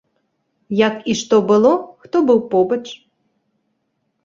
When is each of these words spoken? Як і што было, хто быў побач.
Як 0.87 0.95
і 1.13 1.15
што 1.19 1.35
было, 1.51 1.73
хто 2.07 2.17
быў 2.33 2.39
побач. 2.57 2.81